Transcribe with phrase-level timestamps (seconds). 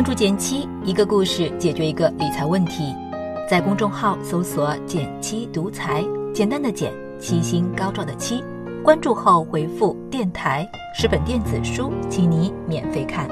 [0.00, 2.96] 关注减七，一个故事解决一个理财问题。
[3.46, 8.42] 在公众号搜索“减七独裁，简单的简，七星高照的七。
[8.82, 10.66] 关注后回复“电台”，
[10.96, 13.28] 十本电子书，请你免费看。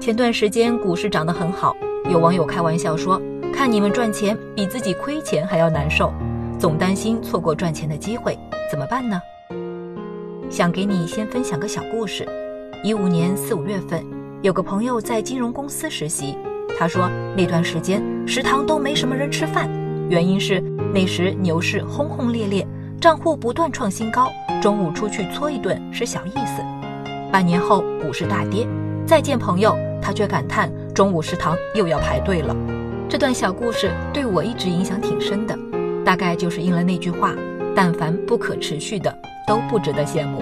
[0.00, 1.76] 前段时间股市涨得很好，
[2.10, 3.20] 有网友开玩笑说
[3.52, 6.10] ：“看你们赚钱比自己亏钱还要难受，
[6.58, 8.34] 总担心错过赚钱的机会，
[8.70, 9.20] 怎么办呢？”
[10.48, 12.26] 想给你先分享个小故事。
[12.84, 14.04] 一五年四五月份，
[14.40, 16.36] 有个朋友在金融公司实习。
[16.78, 19.68] 他说那段时间食堂都没什么人吃饭，
[20.08, 20.60] 原因是
[20.94, 22.64] 那时牛市轰轰烈烈，
[23.00, 24.30] 账户不断创新高，
[24.62, 26.62] 中午出去搓一顿是小意思。
[27.32, 28.64] 半年后股市大跌，
[29.04, 32.54] 再见朋友，他却感叹中午食堂又要排队了。
[33.08, 35.58] 这段小故事对我一直影响挺深的，
[36.04, 37.34] 大概就是应了那句话：
[37.74, 39.12] 但凡不可持续的，
[39.48, 40.40] 都不值得羡慕。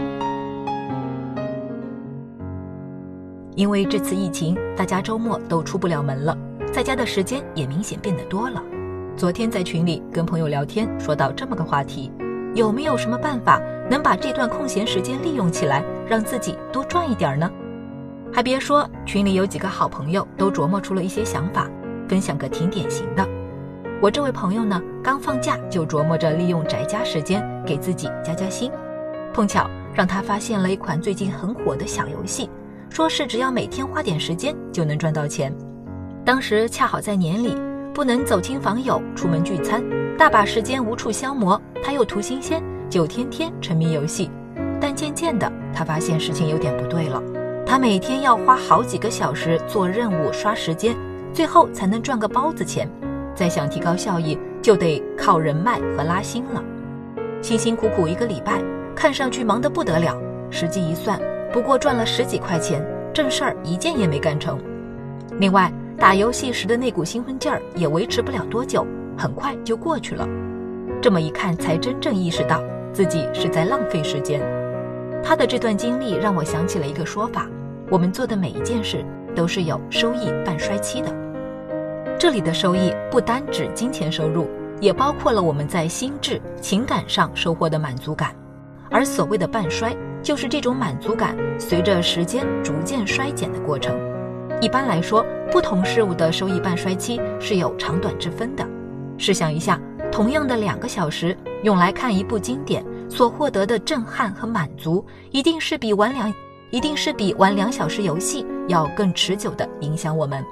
[3.57, 6.37] 因为这次疫情，大家周末都出不了门了，
[6.71, 8.63] 在家的时间也明显变得多了。
[9.17, 12.13] 昨天在群里跟朋友聊天，说到这么个话题：
[12.55, 13.59] 有没有什么办法
[13.91, 17.51] 能把这段空闲时间利用起来，让自己多赚一点呢？
[18.31, 21.67] 还别说，群里有几个好朋友都琢磨出了一些想法，
[22.07, 23.27] 分享个挺典型的。
[24.03, 28.71] 我这位朋友呢，刚放假就琢磨着利用宅家时间给自己加加薪，
[29.33, 32.51] 碰巧让他发现了一款最近很火的小游戏。
[32.91, 35.55] 说是只要每天花点时间就能赚到钱。
[36.25, 37.57] 当时恰好在年里，
[37.95, 39.83] 不能走亲访友、出门聚餐，
[40.19, 44.31] 大把时间无处消磨，他又图新鲜，就天天沉迷游戏。
[44.81, 47.23] 但渐渐的，他发现事情有点不对了。
[47.65, 50.97] 他每天要花好几个小时做任务、刷时间，
[51.33, 52.89] 最后才能赚个包子钱。
[53.35, 56.63] 再想提高效益，就得靠人脉和拉新了。
[57.43, 58.63] 辛辛苦苦一个礼拜，
[58.95, 60.17] 看上去忙得不得了，
[60.51, 61.21] 实际一算。
[61.57, 64.61] 不过赚了十几块钱，正事儿一件也没干成。
[65.39, 68.87] 另外，打游戏时的那股兴奋劲儿也维持不了多久，
[69.17, 70.29] 很快就过去了。
[71.01, 72.63] 这么一看，才真正意识到
[72.93, 74.43] 自己是在浪费时间。
[75.25, 77.49] 他的这段经历让我想起了一个说法：
[77.91, 79.03] 我们做的每一件事
[79.35, 81.09] 都是有收益半衰期的。
[82.19, 84.47] 这里的收益不单指金钱收入，
[84.79, 88.37] 也包括了我们在心智、情感上收获的满足感。
[88.91, 89.97] 而所谓的半衰。
[90.23, 93.97] 就是这种满足感随着时间逐渐衰减的过程。
[94.61, 98.67] 一般来说，不同事物的收益半衰期是有长短之分的。
[99.19, 99.81] 试想一下，
[100.11, 106.35] 同样的两个小时用来看一部经典，所获得的震撼和满足，一定是比玩两，
[106.71, 110.45] 一定是比玩两小时游戏要更持久的影响我们。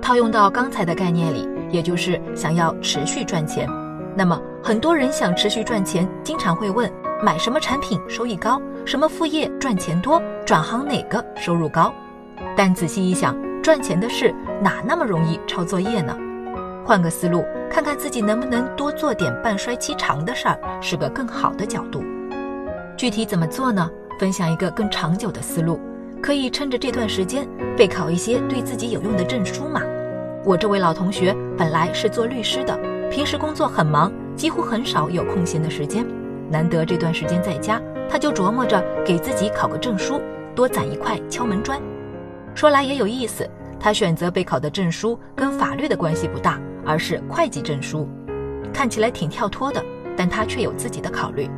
[0.00, 3.68] 套用到刚才的概念里，也就是想要持续赚钱。
[4.16, 6.88] 那么，很多人想持续赚钱，经常会问。
[7.20, 8.62] 买什么产品收益高？
[8.84, 10.22] 什么副业赚钱多？
[10.46, 11.92] 转行哪个收入高？
[12.56, 16.16] 但仔细一想，赚钱的事哪那么容易抄作业呢？
[16.84, 22.04] 换个思路，看看自己能不能多做点半衰期长的事儿，是个更好的角度。
[22.96, 23.90] 具体怎么做呢？
[24.20, 25.80] 分享一个更长久的思路，
[26.22, 29.82] 可以趁着这段时间备考一些对自己有用的证书嘛。
[30.44, 32.78] 我这位老同学本来是做律师的，
[33.10, 36.06] 平时工作很忙，几乎很少有空闲的时间。
[36.50, 40.20] 难得这段时间在家，他就琢磨着给自己考个证书，
[40.54, 41.80] 多攒一块敲门砖。
[42.54, 43.48] 说来也有意思，
[43.78, 48.08] 他选择备考的证书跟法律的关系不大，而是会计证书。
[48.72, 49.84] 看起来挺跳脱的，
[50.16, 51.48] 但他却有自己的考虑。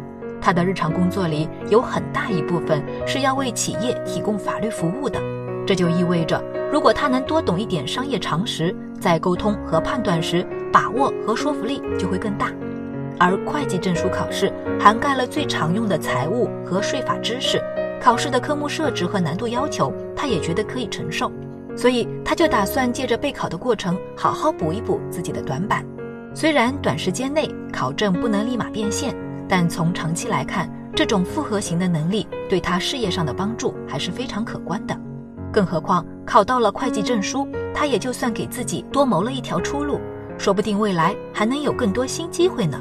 [0.41, 5.21] 他的日常工作里有很大一部分是要为企业提供法律服务的，
[5.67, 12.51] 这就意味着，如果他能多懂一点商业常识，在沟通和判断时，把握和说服力就会更大。
[13.19, 17.61] 而会计证书考试涵盖了最常用的财务和税法知识，
[18.01, 21.31] 考试的科目设置和难度要求，他也觉得可以承受，
[21.77, 25.85] 所以他就打算借着备考的过程，好好补一补自己的短板。
[26.35, 29.15] 虽然短时间内考证不能立马变现，
[29.49, 34.97] 但从长期来看，这种复合型的能力对他事业上的帮助还是非常可观的。
[35.53, 40.01] 更何况考到了会计证书，他也就算给自己多谋了一条出路，
[40.39, 42.81] 说不定未来还能有更多新机会呢。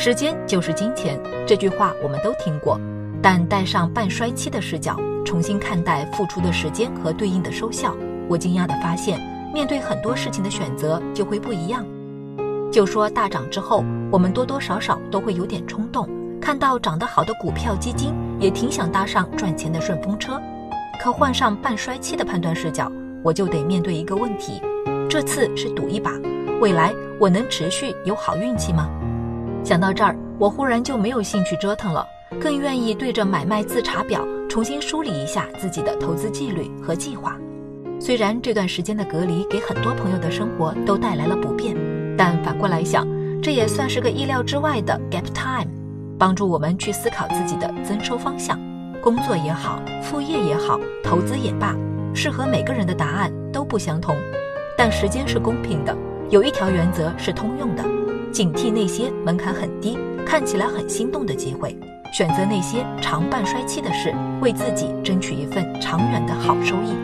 [0.00, 2.80] 时间就是金钱，这句话我们都听过，
[3.20, 7.96] 但带上半衰期的视角，重新看待付出的时间和对应的收效，
[8.28, 9.18] 我惊讶地发现，
[9.52, 11.84] 面对很多事情的选择就会不一样。
[12.70, 16.08] 就说大涨之后，我们多多少少都会有点冲动，
[16.40, 20.40] 看到涨得好的股票、基金，也挺想搭上赚钱的顺风车。
[21.02, 22.88] 可换上半衰期的判断视角，
[23.24, 24.62] 我就得面对一个问题：
[25.10, 26.12] 这次是赌一把，
[26.60, 28.88] 未来我能持续有好运气吗？
[29.64, 32.06] 想到这儿，我忽然就没有兴趣折腾了，
[32.40, 37.36] 更愿意对着买卖自查表重新梳理一下自己的投资纪律和计划。
[38.00, 41.76] 虽然这段时间的隔离给很多朋友的生活都带来了不便，
[42.16, 43.06] 但反过来想，
[43.42, 45.68] 这也算是个意料之外的 gap time，
[46.18, 48.58] 帮助我们去思考自己的增收方向。
[49.02, 51.76] 工作也好，副业也好，投资也罢，
[52.14, 54.16] 适合每个人的答案都不相同。
[54.76, 55.96] 但时间是公平的，
[56.30, 57.82] 有一条原则是通用的：
[58.32, 61.76] 警惕那些门槛很低、看起来很心动的机会，
[62.12, 66.94] 选择那些长半衰期的事，为自己争取一份长远的好收益。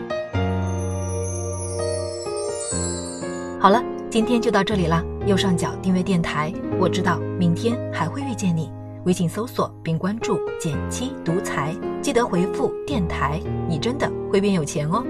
[3.59, 5.03] 好了，今天就到这里啦。
[5.25, 8.71] 右上角订阅电台，我知道明天还会遇见你。
[9.05, 15.03] 微信搜索并关注“减七独裁，记得回复“电台”，你真的会变有钱哦。